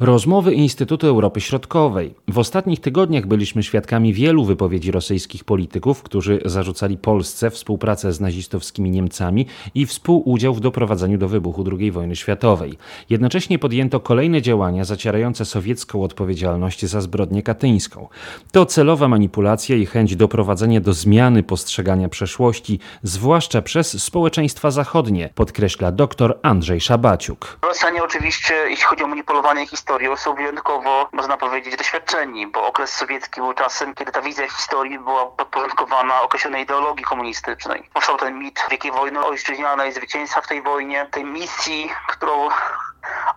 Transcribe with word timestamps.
Rozmowy 0.00 0.54
Instytutu 0.54 1.06
Europy 1.06 1.40
Środkowej. 1.40 2.14
W 2.28 2.38
ostatnich 2.38 2.80
tygodniach 2.80 3.26
byliśmy 3.26 3.62
świadkami 3.62 4.14
wielu 4.14 4.44
wypowiedzi 4.44 4.90
rosyjskich 4.90 5.44
polityków, 5.44 6.02
którzy 6.02 6.40
zarzucali 6.44 6.98
Polsce 6.98 7.50
współpracę 7.50 8.12
z 8.12 8.20
nazistowskimi 8.20 8.90
Niemcami 8.90 9.46
i 9.74 9.86
współudział 9.86 10.54
w 10.54 10.60
doprowadzeniu 10.60 11.18
do 11.18 11.28
wybuchu 11.28 11.64
II 11.78 11.90
wojny 11.90 12.16
światowej. 12.16 12.78
Jednocześnie 13.10 13.58
podjęto 13.58 14.00
kolejne 14.00 14.42
działania 14.42 14.84
zacierające 14.84 15.44
sowiecką 15.44 16.02
odpowiedzialność 16.02 16.86
za 16.86 17.00
zbrodnię 17.00 17.42
katyńską. 17.42 18.08
To 18.52 18.66
celowa 18.66 19.08
manipulacja 19.08 19.76
i 19.76 19.86
chęć 19.86 20.16
doprowadzenia 20.16 20.80
do 20.80 20.92
zmiany 20.92 21.42
postrzegania 21.42 22.08
przeszłości, 22.08 22.78
zwłaszcza 23.02 23.62
przez 23.62 24.02
społeczeństwa 24.02 24.70
zachodnie, 24.70 25.30
podkreśla 25.34 25.92
dr 25.92 26.38
Andrzej 26.42 26.80
Szabaciuk. 26.80 27.58
Rosjanie 27.62 28.02
oczywiście, 28.02 28.54
jeśli 28.54 28.84
chodzi 28.84 29.02
o 29.02 29.06
manipulowanie 29.06 29.66
historią 29.86 30.16
są 30.16 30.34
wyjątkowo, 30.34 31.08
można 31.12 31.36
powiedzieć, 31.36 31.76
doświadczeni, 31.76 32.46
bo 32.46 32.66
okres 32.66 32.92
sowiecki 32.92 33.40
był 33.40 33.54
czasem, 33.54 33.94
kiedy 33.94 34.12
ta 34.12 34.22
wizja 34.22 34.48
historii 34.48 34.98
była 34.98 35.26
podporządkowana 35.26 36.22
określonej 36.22 36.62
ideologii 36.62 37.04
komunistycznej. 37.04 37.90
Powstał 37.92 38.16
ten 38.16 38.38
mit 38.38 38.64
Wielkiej 38.70 38.92
Wojny 38.92 39.24
Ojczyźnianej, 39.24 39.92
zwycięstwa 39.92 40.40
w 40.40 40.46
tej 40.46 40.62
wojnie, 40.62 41.06
tej 41.10 41.24
misji, 41.24 41.90
którą 42.08 42.48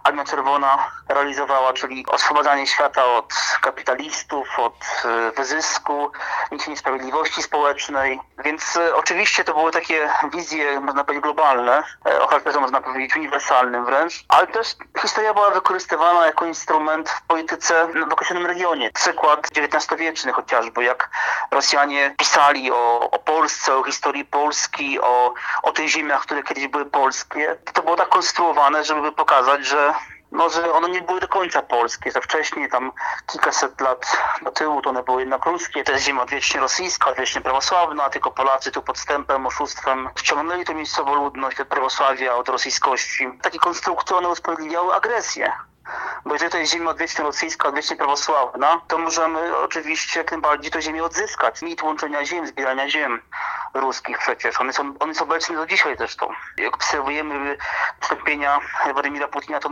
Armia 0.04 0.26
Czerwona 0.26 0.92
realizowała, 1.10 1.74
czyli 1.74 2.06
oswobadzanie 2.08 2.68
świata 2.68 3.06
od 3.06 3.34
kapitalistów, 3.62 4.60
od 4.60 4.76
e, 5.06 5.32
wyzysku, 5.32 6.12
niesienie 6.52 6.78
sprawiedliwości 6.78 7.44
społecznej. 7.44 8.20
Więc 8.44 8.78
e, 8.78 8.96
oczywiście 8.96 9.44
to 9.44 9.54
były 9.54 9.72
takie 9.72 10.10
wizje, 10.34 10.80
można 10.80 11.04
powiedzieć, 11.04 11.24
globalne, 11.24 11.84
e, 12.06 12.22
o 12.22 12.28
charakterze, 12.28 12.60
można 12.60 12.82
powiedzieć, 12.82 13.16
uniwersalnym 13.16 13.86
wręcz, 13.86 14.14
ale 14.28 14.48
też 14.48 14.76
historia 15.02 15.34
była 15.34 15.50
wykorzystywana 15.50 16.26
jako 16.26 16.46
instrument 16.46 17.10
w 17.10 17.22
polityce 17.22 17.88
w 18.10 18.14
określonym 18.14 18.46
regionie. 18.46 18.92
Przykład 18.92 19.48
XIX-wieczny 19.58 20.32
chociażby, 20.32 20.84
jak 20.84 21.10
Rosjanie 21.52 22.16
pisali 22.18 22.72
o, 22.72 23.10
o 23.12 23.20
Polsce, 23.20 23.76
o 23.76 23.84
historii 23.84 24.26
Polski, 24.26 25.00
o, 25.00 25.34
o 25.64 25.72
tych 25.72 25.88
ziemiach, 25.88 26.22
które 26.22 26.44
kiedyś 26.44 26.68
były 26.68 26.86
polskie. 26.86 27.56
To 27.74 27.82
było 27.82 27.96
tak 27.96 28.10
konstruowane, 28.10 28.84
żeby 28.84 29.12
pokazać, 29.12 29.66
że 29.66 29.94
no, 30.32 30.50
że 30.50 30.74
one 30.74 30.90
nie 30.90 31.02
były 31.02 31.20
do 31.20 31.28
końca 31.28 31.62
polskie, 31.62 32.12
że 32.12 32.22
wcześniej, 32.22 32.70
tam 32.70 32.92
kilkaset 33.28 33.82
lat 33.82 34.18
do 34.42 34.52
tyłu, 34.52 34.82
to 34.82 34.90
one 34.90 35.04
były 35.04 35.22
jednak 35.22 35.46
ruskie. 35.46 35.84
To 35.84 35.92
jest 35.92 36.06
ziemia 36.06 36.22
odwiecznie 36.22 36.60
rosyjska, 36.60 37.10
odwiecznie 37.10 37.42
prawosławna, 37.42 38.10
tylko 38.10 38.32
Polacy 38.32 38.72
tu 38.72 38.82
podstępem, 38.82 39.46
oszustwem 39.46 40.10
wciągnęli 40.16 40.66
tę 40.66 40.74
miejscową 40.76 41.16
ludność 41.16 41.60
od 41.60 41.68
prawosławia, 41.68 42.36
od 42.36 42.50
rosyjskości. 42.50 43.30
Takie 43.42 43.60
konstrukty 43.60 44.16
one 44.16 44.30
usprawiedliwiały 44.30 44.94
agresję. 44.94 45.52
Bo 46.26 46.34
jeżeli 46.34 46.52
to 46.52 46.58
jest 46.58 46.72
ziemia 46.72 46.90
odwiecznie 46.90 47.24
rosyjska, 47.24 47.68
odwiecznie 47.68 47.96
prawosławna, 47.96 48.82
to 48.88 48.98
możemy 48.98 49.58
oczywiście 49.58 50.20
jak 50.20 50.32
najbardziej 50.32 50.72
to 50.72 50.82
ziemię 50.82 51.04
odzyskać. 51.04 51.62
Mit 51.62 51.84
łączenia 51.84 52.26
ziem, 52.26 52.48
zbierania 52.48 52.90
ziem 52.90 53.22
ruskich 53.74 54.18
przecież. 54.18 54.62
One 54.62 54.74
są, 54.74 54.94
one 55.00 55.16
są 55.16 55.24
obecne 55.24 55.56
do 55.56 55.68
dzisiaj 55.68 55.98
zresztą. 55.98 56.30
Jak 56.58 56.76
obserwujemy 56.76 57.58
wystąpienia 58.02 58.60
Władimira 58.94 59.28
Putina, 59.28 59.60
to 59.60 59.70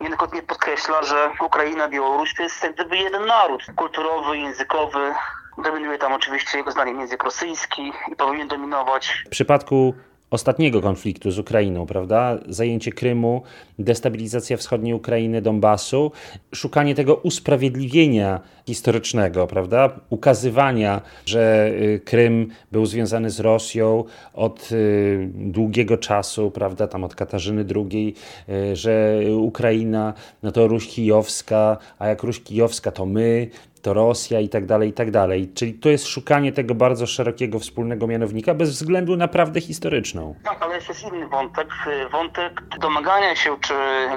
niejednokrotnie 0.00 0.42
podkreśla, 0.42 1.02
że 1.02 1.30
Ukraina, 1.40 1.88
Białoruś 1.88 2.34
to 2.34 2.42
jest 2.42 2.62
jak 2.62 2.74
gdyby 2.74 2.96
jeden 2.96 3.26
naród 3.26 3.62
kulturowy, 3.76 4.38
językowy. 4.38 5.14
Dominuje 5.58 5.98
tam 5.98 6.12
oczywiście 6.12 6.58
jego 6.58 6.70
zdaniem 6.70 7.00
język 7.00 7.22
rosyjski 7.22 7.92
i 8.12 8.16
powinien 8.16 8.48
dominować. 8.48 9.24
W 9.26 9.30
przypadku 9.30 9.94
ostatniego 10.30 10.80
konfliktu 10.80 11.30
z 11.30 11.38
Ukrainą, 11.38 11.86
prawda? 11.86 12.38
Zajęcie 12.48 12.92
Krymu, 12.92 13.42
destabilizacja 13.78 14.56
wschodniej 14.56 14.94
Ukrainy, 14.94 15.42
Donbasu, 15.42 16.12
szukanie 16.54 16.94
tego 16.94 17.14
usprawiedliwienia 17.14 18.40
historycznego, 18.66 19.46
prawda? 19.46 20.00
Ukazywania, 20.10 21.00
że 21.26 21.70
y, 21.72 22.00
Krym 22.04 22.48
był 22.72 22.86
związany 22.86 23.30
z 23.30 23.40
Rosją 23.40 24.04
od 24.34 24.72
y, 24.72 25.28
długiego 25.34 25.96
czasu, 25.96 26.50
prawda? 26.50 26.86
Tam 26.86 27.04
od 27.04 27.14
Katarzyny 27.14 27.64
II, 27.76 28.14
y, 28.48 28.76
że 28.76 29.20
Ukraina 29.36 30.14
no 30.42 30.52
to 30.52 30.68
Ruś 30.68 30.88
Kijowska, 30.88 31.76
a 31.98 32.06
jak 32.08 32.22
Ruś 32.22 32.40
Kijowska 32.40 32.90
to 32.90 33.06
my, 33.06 33.48
to 33.82 33.92
Rosja 33.94 34.40
i 34.40 34.48
tak 34.48 34.66
dalej, 34.66 34.88
i 34.88 34.92
tak 34.92 35.10
dalej. 35.10 35.52
Czyli 35.54 35.74
to 35.74 35.88
jest 35.88 36.06
szukanie 36.06 36.52
tego 36.52 36.74
bardzo 36.74 37.06
szerokiego 37.06 37.58
wspólnego 37.58 38.06
mianownika 38.06 38.54
bez 38.54 38.70
względu 38.70 39.16
na 39.16 39.28
prawdę 39.28 39.60
historyczną. 39.60 40.34
Tak, 40.44 40.62
ale 40.62 40.74
jest 40.74 41.04
inny 41.12 41.28
wątek. 41.28 41.68
Wątek 42.12 42.62
domagania 42.80 43.36
się, 43.36 43.56
czy 43.60 43.74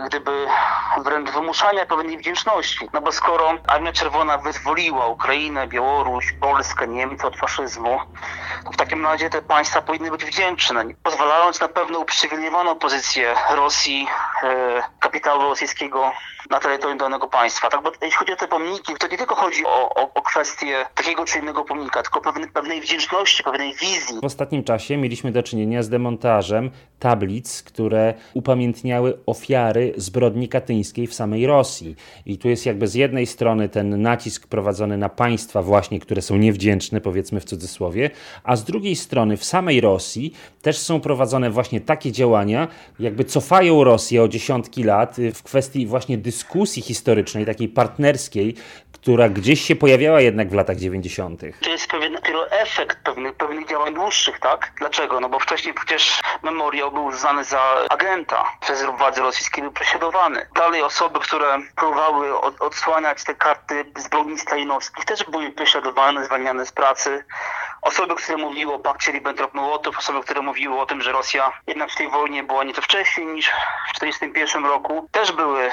gdyby 0.08 0.32
wręcz 1.04 1.32
wymuszania 1.32 1.86
pewnej 1.86 2.18
wdzięczności. 2.18 2.88
No 2.94 3.02
bo 3.02 3.12
skoro 3.12 3.54
Armia 3.68 3.94
Czerwona 3.94 4.38
wyzwoliła 4.38 5.08
Ukrainę, 5.08 5.68
Białoruś, 5.68 6.34
Polskę, 6.40 6.88
Niemcy 6.88 7.28
od 7.28 7.38
faszyzmu, 7.38 7.98
w 8.72 8.78
takim 8.78 9.06
razie 9.06 9.30
te 9.30 9.42
państwa 9.42 9.82
powinny 9.82 10.12
być 10.12 10.26
wdzięczne, 10.26 10.86
pozwalając 11.04 11.60
na 11.62 11.68
pewną 11.68 12.00
uprzywilejowaną 12.00 12.76
pozycję 12.76 13.36
Rosji, 13.56 14.08
e, 14.44 14.84
kapitału 15.00 15.42
rosyjskiego 15.42 16.12
na 16.50 16.60
terytorium 16.60 16.98
danego 16.98 17.28
państwa. 17.28 17.70
Tak, 17.70 17.84
bo 17.84 17.92
jeśli 18.02 18.18
chodzi 18.18 18.34
o 18.34 18.36
te 18.36 18.48
pomniki, 18.48 18.94
to 19.00 19.08
nie 19.08 19.18
tylko 19.18 19.36
chodzi 19.36 19.66
o, 19.66 19.90
o, 19.96 20.14
o 20.14 20.22
kwestię 20.22 20.86
takiego 20.96 21.26
czy 21.26 21.40
innego 21.40 21.66
pomnika, 21.66 22.02
tylko 22.02 22.22
pewnej, 22.22 22.50
pewnej 22.50 22.82
wdzięczności, 22.82 23.44
pewnej 23.44 23.74
wizji. 23.74 24.20
W 24.22 24.26
ostatnim 24.26 24.64
czasie 24.64 24.98
mieliśmy 24.98 25.32
do 25.32 25.44
czynienia 25.44 25.84
z 25.84 25.90
demontażem 25.90 26.72
tablic, 27.00 27.64
które 27.64 28.14
upamiętniały 28.34 29.18
ofiary 29.26 29.94
zbrodni 29.98 30.50
katyńskiej 30.50 31.08
w 31.08 31.14
samej 31.14 31.48
Rosji. 31.48 31.96
I 32.26 32.38
tu 32.38 32.50
jest 32.50 32.66
jakby 32.66 32.88
z 32.88 32.96
jednej 32.96 33.28
strony 33.28 33.70
ten 33.70 34.02
nacisk 34.02 34.48
prowadzony 34.48 34.98
na 34.98 35.10
państwa 35.10 35.62
właśnie, 35.62 36.00
które 36.00 36.22
są 36.22 36.36
niewdzięczne, 36.36 37.02
powiedzmy 37.02 37.40
w 37.40 37.46
cudzysłowie, 37.46 38.10
a 38.44 38.53
z 38.56 38.64
drugiej 38.64 38.96
strony 38.96 39.38
w 39.38 39.44
samej 39.44 39.82
Rosji 39.82 40.34
też 40.62 40.78
są 40.78 41.02
prowadzone 41.02 41.50
właśnie 41.50 41.82
takie 41.82 42.12
działania, 42.12 42.68
jakby 43.00 43.26
cofają 43.26 43.84
Rosję 43.84 44.24
o 44.24 44.28
dziesiątki 44.28 44.84
lat 44.84 45.16
w 45.34 45.44
kwestii 45.44 45.88
właśnie 45.88 46.18
dyskusji 46.18 46.82
historycznej, 46.82 47.46
takiej 47.46 47.70
partnerskiej, 47.70 48.56
która 49.04 49.30
gdzieś 49.30 49.62
się 49.62 49.76
pojawiała 49.76 50.22
jednak 50.22 50.50
w 50.50 50.54
latach 50.54 50.78
90. 50.78 51.42
To 51.62 51.70
jest 51.70 51.88
pewien 51.88 52.14
dopiero 52.14 52.52
efekt 52.52 52.98
pewnych, 53.04 53.34
pewnych 53.34 53.70
działań 53.70 53.94
dłuższych, 53.94 54.40
tak? 54.40 54.72
Dlaczego? 54.80 55.20
No 55.20 55.30
bo 55.30 55.40
wcześniej 55.40 55.74
przecież 55.74 56.22
memoriał 56.44 56.92
był 56.92 57.06
uznany 57.06 57.44
za 57.44 57.62
agenta 57.90 58.46
przez 58.62 58.86
władze 58.86 59.22
rosyjskie, 59.22 59.62
był 59.62 59.72
prześladowany. 59.72 60.48
Dalej 60.56 60.82
osoby, 60.82 61.20
które 61.20 61.58
próbowały 61.76 62.40
od, 62.40 62.62
odsłaniać 62.62 63.24
te 63.24 63.36
karty 63.36 63.86
zbrodni 63.98 64.40
stalinowskich 64.40 65.06
też 65.06 65.24
były 65.24 65.52
prześladowane, 65.52 66.26
zwalniane 66.26 66.66
z 66.66 66.72
pracy. 66.72 67.24
Osoby, 67.84 68.16
które 68.16 68.38
mówiły 68.38 68.74
o 68.74 68.80
pakcie 68.80 69.12
Ribbentrop-Mołotow, 69.12 69.98
osoby, 69.98 70.22
które 70.22 70.42
mówiły 70.42 70.80
o 70.80 70.86
tym, 70.86 71.02
że 71.02 71.12
Rosja 71.12 71.52
jednak 71.68 71.92
w 71.92 71.96
tej 71.96 72.10
wojnie 72.10 72.44
była 72.44 72.64
nieco 72.64 72.82
wcześniej 72.82 73.28
niż 73.28 73.52
w 73.96 74.00
1941 74.00 74.66
roku, 74.66 75.10
też 75.12 75.32
były 75.32 75.70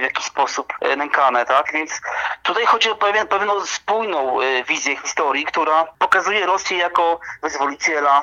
w 0.00 0.02
jakiś 0.02 0.24
sposób 0.24 0.72
e, 0.80 0.96
nękane, 0.96 1.44
tak? 1.44 1.72
Więc 1.72 2.00
tutaj 2.42 2.66
chodzi 2.66 2.90
o 2.90 2.94
pewien, 2.94 3.26
pewną 3.26 3.66
spójną 3.66 4.40
e, 4.40 4.64
wizję 4.64 4.96
historii, 4.96 5.44
która 5.44 5.86
pokazuje 5.98 6.46
Rosję 6.46 6.78
jako 6.78 7.20
wyzwoliciela, 7.42 8.22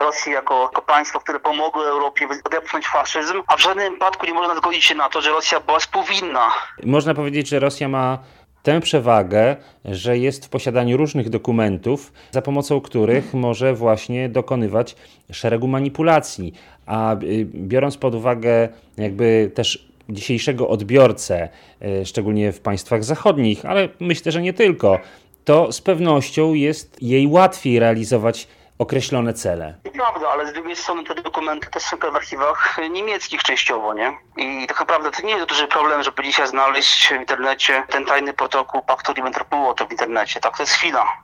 Rosję 0.00 0.32
jako, 0.32 0.62
jako 0.62 0.82
państwo, 0.82 1.20
które 1.20 1.40
pomogło 1.40 1.86
Europie 1.86 2.28
odepchnąć 2.44 2.86
faszyzm, 2.86 3.42
a 3.46 3.56
w 3.56 3.60
żadnym 3.60 3.92
wypadku 3.92 4.26
nie 4.26 4.34
można 4.34 4.56
zgodzić 4.56 4.84
się 4.84 4.94
na 4.94 5.08
to, 5.08 5.20
że 5.20 5.30
Rosja 5.30 5.60
była 5.60 5.78
współwinna. 5.78 6.52
Można 6.82 7.14
powiedzieć, 7.14 7.48
że 7.48 7.58
Rosja 7.58 7.88
ma 7.88 8.18
tę 8.62 8.80
przewagę, 8.80 9.56
że 9.84 10.18
jest 10.18 10.46
w 10.46 10.48
posiadaniu 10.48 10.96
różnych 10.96 11.30
dokumentów, 11.30 12.12
za 12.30 12.42
pomocą 12.42 12.80
których 12.80 13.34
może 13.34 13.74
właśnie 13.74 14.28
dokonywać 14.28 14.96
szeregu 15.32 15.68
manipulacji. 15.68 16.54
A 16.86 17.16
y, 17.22 17.46
biorąc 17.54 17.96
pod 17.96 18.14
uwagę 18.14 18.68
jakby 18.96 19.50
też 19.54 19.92
dzisiejszego 20.08 20.68
odbiorcę, 20.68 21.48
e, 21.82 22.06
szczególnie 22.06 22.52
w 22.52 22.60
państwach 22.60 23.04
zachodnich, 23.04 23.66
ale 23.66 23.88
myślę, 24.00 24.32
że 24.32 24.42
nie 24.42 24.52
tylko, 24.52 24.98
to 25.44 25.72
z 25.72 25.80
pewnością 25.80 26.54
jest 26.54 27.02
jej 27.02 27.26
łatwiej 27.26 27.78
realizować 27.78 28.48
określone 28.82 29.34
cele. 29.34 29.74
Prawda, 29.92 30.28
ale 30.28 30.46
z 30.46 30.52
drugiej 30.52 30.76
strony 30.76 31.04
te 31.04 31.14
dokumenty 31.14 31.70
też 31.70 31.82
są 31.82 31.96
w 31.96 32.16
archiwach 32.16 32.78
niemieckich 32.90 33.42
częściowo, 33.42 33.94
nie? 33.94 34.18
I 34.36 34.66
tak 34.66 34.80
naprawdę 34.80 35.10
to 35.10 35.22
nie 35.22 35.32
jest 35.32 35.48
duży 35.48 35.68
problem, 35.68 36.02
żeby 36.02 36.22
dzisiaj 36.22 36.48
znaleźć 36.48 37.08
w 37.08 37.12
internecie 37.12 37.84
ten 37.88 38.04
tajny 38.04 38.32
protokół 38.32 38.82
paktu 38.82 39.12
Ribbentrop-Mołotow 39.12 39.88
w 39.88 39.92
internecie. 39.92 40.40
Tak, 40.40 40.56
to 40.56 40.62
jest 40.62 40.72
chwila. 40.72 41.22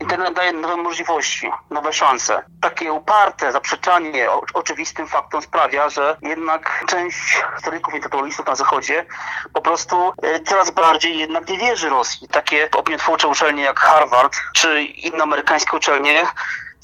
Internet 0.00 0.34
daje 0.34 0.52
nowe 0.52 0.76
możliwości, 0.76 1.50
nowe 1.70 1.92
szanse. 1.92 2.42
Takie 2.60 2.92
uparte 2.92 3.52
zaprzeczanie 3.52 4.28
oczywistym 4.54 5.08
faktom 5.08 5.42
sprawia, 5.42 5.88
że 5.88 6.16
jednak 6.22 6.84
część 6.88 7.42
historyków 7.54 7.94
intelektualistów 7.94 8.46
na 8.46 8.54
Zachodzie 8.54 9.06
po 9.52 9.60
prostu 9.60 10.12
e, 10.22 10.40
coraz 10.40 10.70
bardziej 10.70 11.18
jednak 11.18 11.48
nie 11.48 11.58
wierzy 11.58 11.88
Rosji. 11.88 12.28
Takie 12.28 12.68
opiniotwórcze 12.70 13.28
uczelnie 13.28 13.62
jak 13.62 13.80
Harvard 13.80 14.36
czy 14.54 14.82
inne 14.82 15.22
amerykańskie 15.22 15.76
uczelnie 15.76 16.26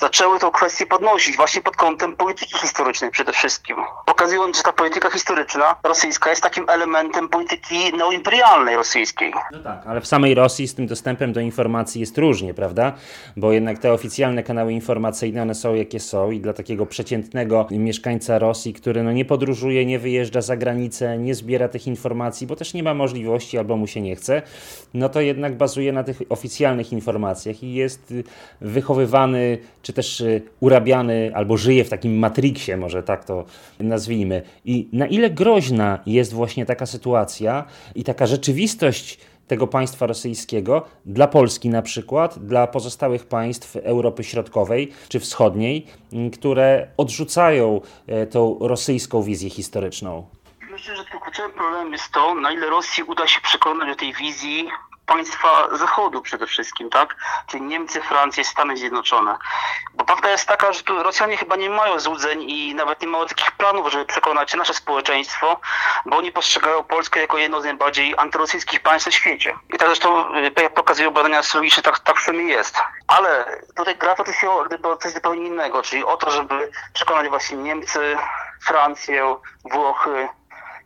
zaczęły 0.00 0.38
tą 0.38 0.50
kwestię 0.50 0.86
podnosić 0.86 1.36
właśnie 1.36 1.62
pod 1.62 1.76
kątem 1.76 2.16
polityki 2.16 2.58
historycznej 2.58 3.10
przede 3.10 3.32
wszystkim. 3.32 3.76
Pokazując, 4.06 4.56
że 4.56 4.62
ta 4.62 4.72
polityka 4.72 5.10
historyczna 5.10 5.76
rosyjska 5.82 6.30
jest 6.30 6.42
takim 6.42 6.68
elementem 6.68 7.28
polityki 7.28 7.96
neoimperialnej 7.96 8.76
rosyjskiej. 8.76 9.32
No 9.52 9.58
tak, 9.58 9.86
ale 9.86 10.00
w 10.00 10.06
samej 10.06 10.34
Rosji 10.34 10.68
z 10.68 10.74
tym 10.74 10.86
dostępem 10.86 11.32
do 11.32 11.40
informacji 11.40 12.00
jest 12.00 12.18
różnie, 12.18 12.54
prawda? 12.54 12.92
Bo 13.36 13.52
jednak 13.52 13.78
te 13.78 13.92
oficjalne 13.92 14.42
kanały 14.42 14.72
informacyjne, 14.72 15.42
one 15.42 15.54
są 15.54 15.74
jakie 15.74 16.00
są 16.00 16.30
i 16.30 16.40
dla 16.40 16.52
takiego 16.52 16.86
przeciętnego 16.86 17.66
mieszkańca 17.70 18.38
Rosji, 18.38 18.74
który 18.74 19.02
no 19.02 19.12
nie 19.12 19.24
podróżuje, 19.24 19.86
nie 19.86 19.98
wyjeżdża 19.98 20.40
za 20.40 20.56
granicę, 20.56 21.18
nie 21.18 21.34
zbiera 21.34 21.68
tych 21.68 21.86
informacji, 21.86 22.46
bo 22.46 22.56
też 22.56 22.74
nie 22.74 22.82
ma 22.82 22.94
możliwości 22.94 23.58
albo 23.58 23.76
mu 23.76 23.86
się 23.86 24.00
nie 24.00 24.16
chce, 24.16 24.42
no 24.94 25.08
to 25.08 25.20
jednak 25.20 25.56
bazuje 25.56 25.92
na 25.92 26.04
tych 26.04 26.22
oficjalnych 26.28 26.92
informacjach 26.92 27.62
i 27.62 27.74
jest 27.74 28.14
wychowywany, 28.60 29.58
czy 29.82 29.89
też 29.92 30.20
y, 30.20 30.42
urabiany, 30.60 31.30
albo 31.34 31.56
żyje 31.56 31.84
w 31.84 31.88
takim 31.88 32.18
matriksie, 32.18 32.76
może 32.76 33.02
tak 33.02 33.24
to 33.24 33.44
nazwijmy. 33.80 34.42
I 34.64 34.88
na 34.92 35.06
ile 35.06 35.30
groźna 35.30 35.98
jest 36.06 36.32
właśnie 36.32 36.66
taka 36.66 36.86
sytuacja 36.86 37.64
i 37.94 38.04
taka 38.04 38.26
rzeczywistość 38.26 39.18
tego 39.50 39.66
państwa 39.66 40.06
rosyjskiego 40.06 40.82
dla 41.06 41.28
Polski 41.28 41.68
na 41.68 41.82
przykład, 41.82 42.38
dla 42.38 42.66
pozostałych 42.66 43.26
państw 43.26 43.76
Europy 43.76 44.24
Środkowej 44.24 44.90
czy 45.08 45.20
Wschodniej, 45.20 45.86
które 46.32 46.88
odrzucają 46.96 47.80
e, 48.06 48.26
tą 48.26 48.58
rosyjską 48.60 49.22
wizję 49.22 49.50
historyczną? 49.50 50.26
Myślę, 50.80 50.96
że 50.96 51.04
tym 51.04 51.20
kluczowym 51.20 51.52
problemem 51.52 51.92
jest 51.92 52.12
to, 52.12 52.34
na 52.34 52.52
ile 52.52 52.70
Rosji 52.70 53.02
uda 53.02 53.26
się 53.26 53.40
przekonać 53.40 53.88
do 53.88 53.96
tej 53.96 54.14
wizji 54.14 54.70
państwa 55.06 55.68
Zachodu 55.72 56.22
przede 56.22 56.46
wszystkim, 56.46 56.90
tak? 56.90 57.16
Czyli 57.46 57.62
Niemcy, 57.62 58.00
Francja, 58.00 58.44
Stany 58.44 58.76
Zjednoczone. 58.76 59.36
Bo 59.94 60.04
prawda 60.04 60.30
jest 60.30 60.48
taka, 60.48 60.72
że 60.72 60.82
tu 60.82 61.02
Rosjanie 61.02 61.36
chyba 61.36 61.56
nie 61.56 61.70
mają 61.70 62.00
złudzeń 62.00 62.42
i 62.42 62.74
nawet 62.74 63.02
nie 63.02 63.08
mają 63.08 63.26
takich 63.26 63.50
planów, 63.50 63.92
żeby 63.92 64.04
przekonać 64.04 64.54
nasze 64.54 64.74
społeczeństwo, 64.74 65.60
bo 66.06 66.16
oni 66.16 66.32
postrzegają 66.32 66.84
Polskę 66.84 67.20
jako 67.20 67.38
jedno 67.38 67.60
z 67.60 67.64
najbardziej 67.64 68.14
antyrosyjskich 68.18 68.80
państw 68.80 69.06
na 69.06 69.12
świecie. 69.12 69.54
I 69.74 69.78
tak 69.78 69.88
zresztą, 69.88 70.34
jak 70.34 70.60
y, 70.60 70.70
pokazują 70.70 71.10
badania 71.10 71.42
Slowiszy, 71.42 71.82
tak, 71.82 71.98
tak 71.98 72.16
w 72.16 72.24
sumie 72.24 72.44
jest. 72.44 72.76
Ale 73.06 73.60
tutaj 73.76 73.96
gra 73.96 74.14
to 74.14 74.32
się 74.32 74.50
o 74.50 74.96
coś 74.96 75.12
zupełnie 75.12 75.46
innego, 75.46 75.82
czyli 75.82 76.04
o 76.04 76.16
to, 76.16 76.30
żeby 76.30 76.70
przekonać 76.92 77.28
właśnie 77.28 77.56
Niemcy, 77.56 78.16
Francję, 78.64 79.36
Włochy, 79.64 80.28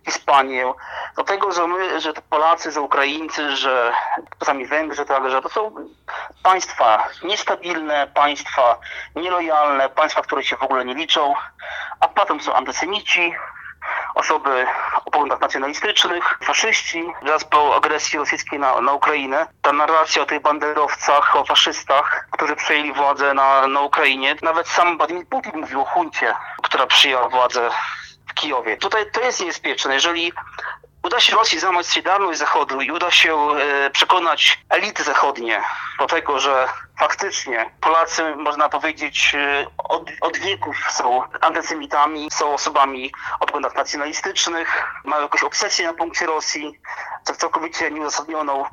Hiszpanię, 0.04 0.72
do 1.16 1.24
tego, 1.24 1.52
że 1.52 1.66
my, 1.66 2.00
że 2.00 2.12
Polacy, 2.30 2.72
że 2.72 2.80
Ukraińcy, 2.80 3.56
że 3.56 3.92
czasami 4.38 4.66
Węgrzy 4.66 5.04
także, 5.04 5.42
to 5.42 5.48
są 5.48 5.74
państwa 6.42 7.08
niestabilne, 7.22 8.06
państwa 8.14 8.78
nielojalne, 9.16 9.88
państwa, 9.88 10.22
które 10.22 10.42
się 10.42 10.56
w 10.56 10.62
ogóle 10.62 10.84
nie 10.84 10.94
liczą, 10.94 11.34
a 12.00 12.08
potem 12.08 12.40
są 12.40 12.54
antysemici, 12.54 13.34
osoby 14.14 14.66
o 15.04 15.10
poglądach 15.10 15.40
nacjonalistycznych, 15.40 16.38
faszyści. 16.44 17.04
Wraz 17.22 17.44
po 17.44 17.76
agresji 17.76 18.18
rosyjskiej 18.18 18.58
na, 18.58 18.80
na 18.80 18.92
Ukrainę, 18.92 19.46
ta 19.62 19.72
narracja 19.72 20.22
o 20.22 20.26
tych 20.26 20.42
banderowcach, 20.42 21.36
o 21.36 21.44
faszystach, 21.44 22.26
którzy 22.30 22.56
przejęli 22.56 22.92
władzę 22.92 23.34
na, 23.34 23.66
na 23.66 23.80
Ukrainie, 23.80 24.36
nawet 24.42 24.68
sam 24.68 24.98
Władimir 24.98 25.26
Putin 25.26 25.60
mówił 25.60 25.80
o 25.80 25.84
huncie, 25.84 26.34
która 26.62 26.86
przyjęła 26.86 27.28
władzę 27.28 27.70
Kijowie. 28.44 28.76
Tutaj 28.76 29.10
to 29.12 29.20
jest 29.20 29.40
niebezpieczne. 29.40 29.94
Jeżeli 29.94 30.32
uda 31.02 31.20
się 31.20 31.36
Rosji 31.36 31.60
złamać 31.60 31.86
Solidarność 31.86 32.38
Zachodu 32.38 32.80
i 32.80 32.90
uda 32.90 33.10
się 33.10 33.34
e, 33.36 33.90
przekonać 33.90 34.58
elity 34.68 35.04
zachodnie 35.04 35.62
do 35.98 36.06
tego, 36.06 36.40
że 36.40 36.68
faktycznie 36.98 37.70
Polacy, 37.80 38.36
można 38.36 38.68
powiedzieć, 38.68 39.34
e, 39.34 39.66
od, 39.78 40.10
od 40.20 40.38
wieków 40.38 40.76
są 40.90 41.22
antysemitami, 41.40 42.28
są 42.30 42.54
osobami 42.54 43.12
o 43.40 43.46
poglądach 43.46 43.74
nacjonalistycznych, 43.74 44.84
mają 45.04 45.22
jakąś 45.22 45.42
obsesję 45.42 45.86
na 45.86 45.92
punkcie 45.92 46.26
Rosji, 46.26 46.80
całkowicie 47.38 47.90
nieuzasadnioną. 47.90 48.64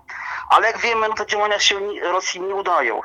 Ale 0.49 0.67
jak 0.67 0.77
wiemy, 0.77 1.07
no 1.09 1.15
to 1.15 1.25
działania 1.25 1.59
się 1.59 1.79
Rosji 2.01 2.41
nie 2.41 2.55
udają. 2.55 3.01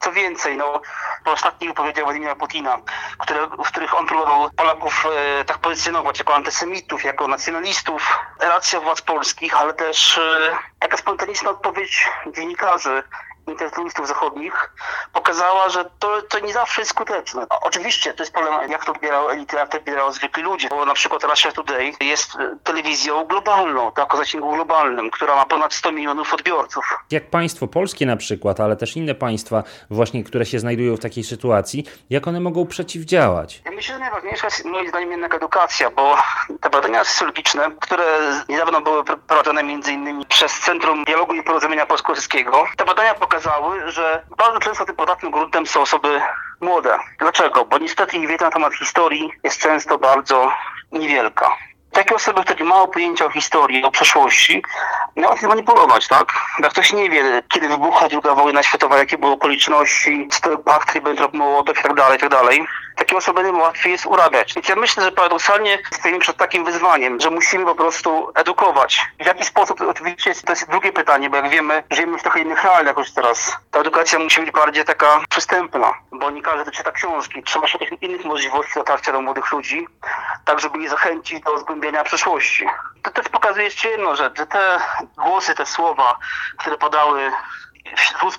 Co 0.00 0.12
więcej, 0.12 0.56
no, 0.56 0.80
po 1.24 1.32
ostatnich 1.32 1.70
wypowiedziach 1.70 2.04
Władimira 2.04 2.34
Putina, 2.34 2.78
które, 3.18 3.46
w 3.46 3.68
których 3.68 3.98
on 3.98 4.06
próbował 4.06 4.50
Polaków 4.50 5.06
e, 5.40 5.44
tak 5.44 5.58
pozycjonować 5.58 6.18
jako 6.18 6.34
antysemitów, 6.34 7.04
jako 7.04 7.28
nacjonalistów, 7.28 8.18
racja 8.40 8.80
władz 8.80 9.02
polskich, 9.02 9.60
ale 9.60 9.74
też 9.74 10.18
e, 10.18 10.56
jaka 10.82 10.96
spontaniczna 10.96 11.50
odpowiedź 11.50 12.08
dziennikarzy 12.26 13.02
intelektualistów 13.50 14.08
zachodnich 14.08 14.70
pokazała, 15.12 15.68
że 15.68 15.84
to, 15.98 16.22
to 16.22 16.38
nie 16.38 16.52
zawsze 16.52 16.80
jest 16.80 16.90
skuteczne. 16.90 17.46
Oczywiście 17.62 18.14
to 18.14 18.22
jest 18.22 18.32
problem, 18.32 18.70
jak 18.70 18.84
to 18.84 18.92
odbierały 18.92 19.32
elity, 19.32 19.56
jak 19.56 19.68
to 19.68 19.78
odbierały 19.78 20.12
zwykli 20.12 20.42
ludzie, 20.42 20.68
bo 20.68 20.84
na 20.84 20.94
przykład 20.94 21.24
Russia 21.24 21.52
Today 21.52 21.92
jest 22.00 22.36
e, 22.36 22.56
telewizją 22.64 23.24
globalną, 23.24 23.92
tak, 23.92 24.14
o 24.14 24.16
zasięgu 24.16 24.52
globalnym, 24.52 25.10
która 25.10 25.36
ma 25.36 25.44
ponad 25.44 25.74
100 25.74 25.92
milionów 25.92 26.34
odbiorców. 26.34 26.98
Jak 27.10 27.30
państwo 27.30 27.66
polskie 27.66 28.06
na 28.06 28.16
przykład, 28.16 28.60
ale 28.60 28.76
też 28.76 28.96
inne 28.96 29.14
państwa 29.14 29.62
właśnie, 29.90 30.24
które 30.24 30.46
się 30.46 30.58
znajdują 30.58 30.96
w 30.96 31.00
takiej 31.00 31.24
sytuacji, 31.24 31.84
jak 32.10 32.28
one 32.28 32.40
mogą 32.40 32.66
przeciwdziałać? 32.66 33.62
Ja 33.64 33.70
myślę, 33.70 33.94
że 33.94 34.00
najważniejsza 34.00 34.46
jest 34.46 34.64
moim 34.64 34.88
zdaniem 34.88 35.10
jednak 35.10 35.34
edukacja, 35.34 35.90
bo 35.90 36.16
te 36.60 36.70
badania 36.70 37.04
socjologiczne, 37.04 37.70
które 37.80 38.04
niedawno 38.48 38.80
były 38.80 39.04
prowadzone 39.04 39.62
między 39.62 39.92
innymi 39.92 40.26
przez 40.26 40.60
Centrum 40.60 41.04
Dialogu 41.04 41.34
i 41.34 41.42
Porozumienia 41.42 41.86
Polsko-Rosyjskiego, 41.86 42.64
te 42.76 42.84
badania 42.84 43.14
pokazują, 43.14 43.37
że 43.86 44.24
bardzo 44.38 44.60
często 44.60 44.84
tym 44.84 44.96
podatnym 44.96 45.32
gruntem 45.32 45.66
są 45.66 45.80
osoby 45.80 46.20
młode. 46.60 46.98
Dlaczego? 47.18 47.64
Bo 47.64 47.78
niestety 47.78 48.16
ich 48.16 48.28
wiedza 48.28 48.44
na 48.44 48.50
temat 48.50 48.74
historii 48.74 49.30
jest 49.44 49.60
często 49.60 49.98
bardzo 49.98 50.52
niewielka. 50.92 51.56
Takie 51.92 52.14
osoby, 52.14 52.44
które 52.44 52.64
mają 52.64 52.86
pojęcia 52.86 53.24
o 53.24 53.30
historii, 53.30 53.84
o 53.84 53.90
przeszłości, 53.90 54.62
miały 55.16 55.38
się 55.38 55.48
manipulować, 55.48 56.08
tak? 56.08 56.32
Jak 56.58 56.72
ktoś 56.72 56.92
nie 56.92 57.10
wie, 57.10 57.42
kiedy 57.52 57.68
wybuchła 57.68 58.08
II 58.10 58.36
wojna 58.36 58.62
światowa, 58.62 58.98
jakie 58.98 59.18
były 59.18 59.32
okoliczności, 59.32 60.28
pakt 60.64 60.94
Ribbentrop-Mołotow 60.94 61.80
i 61.80 61.82
tak 61.82 61.94
dalej, 61.94 62.18
tak 62.18 62.30
dalej 62.30 62.66
takie 62.98 63.16
osoby 63.16 63.52
łatwiej 63.52 63.92
jest 63.92 64.06
urabiać. 64.06 64.54
Więc 64.54 64.68
ja 64.68 64.76
myślę, 64.76 65.04
że 65.04 65.12
paradoksalnie 65.12 65.78
stoimy 65.92 66.18
przed 66.18 66.36
takim 66.36 66.64
wyzwaniem, 66.64 67.20
że 67.20 67.30
musimy 67.30 67.64
po 67.64 67.74
prostu 67.74 68.32
edukować. 68.34 69.06
W 69.20 69.26
jaki 69.26 69.44
sposób, 69.44 69.80
oczywiście 69.80 70.34
to 70.34 70.52
jest 70.52 70.70
drugie 70.70 70.92
pytanie, 70.92 71.30
bo 71.30 71.36
jak 71.36 71.48
wiemy, 71.50 71.82
żyjemy 71.90 72.18
w 72.18 72.22
trochę 72.22 72.40
innych 72.40 72.64
realiach 72.64 72.96
już 72.96 73.10
teraz. 73.10 73.56
Ta 73.70 73.78
edukacja 73.78 74.18
musi 74.18 74.40
być 74.40 74.50
bardziej 74.50 74.84
taka 74.84 75.20
przystępna, 75.28 75.94
bo 76.12 76.30
nie 76.30 76.42
każdy 76.42 76.70
czyta 76.70 76.92
książki. 76.92 77.42
Trzeba 77.42 77.66
szukać 77.66 77.88
innych 78.00 78.24
możliwości 78.24 78.74
dotarcia 78.74 79.12
do 79.12 79.20
młodych 79.20 79.52
ludzi, 79.52 79.86
tak 80.48 80.60
żeby 80.60 80.78
nie 80.78 80.88
zachęcić 80.88 81.44
do 81.44 81.58
zgłębienia 81.58 82.04
przeszłości. 82.04 82.66
To 83.02 83.10
też 83.10 83.28
pokazuje 83.28 83.64
jeszcze 83.64 83.88
jedno, 83.88 84.16
że, 84.16 84.30
że 84.36 84.46
te 84.46 84.78
głosy, 85.16 85.54
te 85.54 85.66
słowa, 85.66 86.18
które 86.58 86.78
padały 86.78 87.32
wśród 87.96 88.38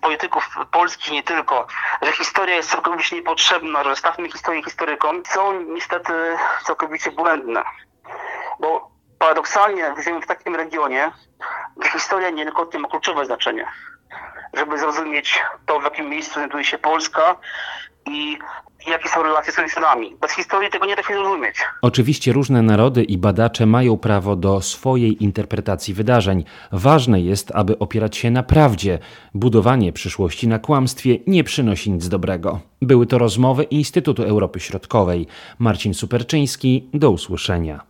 polityków 0.00 0.48
polskich 0.72 1.12
nie 1.12 1.22
tylko, 1.22 1.66
że 2.02 2.12
historia 2.12 2.54
jest 2.54 2.70
całkowicie 2.70 3.16
niepotrzebna, 3.16 3.84
że 3.84 3.96
stawmy 3.96 4.30
historię 4.32 4.62
historykom, 4.64 5.22
są 5.26 5.60
niestety 5.60 6.12
całkowicie 6.64 7.10
błędne. 7.10 7.64
Bo 8.60 8.90
paradoksalnie 9.18 9.94
żyjemy 10.02 10.22
w 10.22 10.26
takim 10.26 10.56
regionie, 10.56 11.12
gdzie 11.76 11.90
historia 11.90 12.30
niejednokrotnie 12.30 12.80
ma 12.80 12.88
kluczowe 12.88 13.24
znaczenie. 13.26 13.72
Żeby 14.54 14.78
zrozumieć 14.78 15.38
to, 15.66 15.80
w 15.80 15.84
jakim 15.84 16.08
miejscu 16.08 16.34
znajduje 16.34 16.64
się 16.64 16.78
Polska 16.78 17.36
i 18.06 18.38
jakie 18.86 19.08
są 19.08 19.22
relacje 19.22 19.52
z 19.52 19.56
sąsiadami. 19.56 20.16
Bez 20.20 20.32
historii 20.32 20.70
tego 20.70 20.86
nie 20.86 20.96
da 20.96 21.02
się 21.02 21.14
zrozumieć. 21.14 21.56
Oczywiście 21.82 22.32
różne 22.32 22.62
narody 22.62 23.02
i 23.02 23.18
badacze 23.18 23.66
mają 23.66 23.96
prawo 23.96 24.36
do 24.36 24.60
swojej 24.60 25.24
interpretacji 25.24 25.94
wydarzeń. 25.94 26.44
Ważne 26.72 27.20
jest, 27.20 27.52
aby 27.54 27.78
opierać 27.78 28.16
się 28.16 28.30
na 28.30 28.42
prawdzie. 28.42 28.98
Budowanie 29.34 29.92
przyszłości 29.92 30.48
na 30.48 30.58
kłamstwie 30.58 31.18
nie 31.26 31.44
przynosi 31.44 31.90
nic 31.90 32.08
dobrego. 32.08 32.60
Były 32.82 33.06
to 33.06 33.18
rozmowy 33.18 33.62
Instytutu 33.62 34.22
Europy 34.22 34.60
Środkowej. 34.60 35.26
Marcin 35.58 35.94
Superczyński, 35.94 36.88
do 36.94 37.10
usłyszenia. 37.10 37.80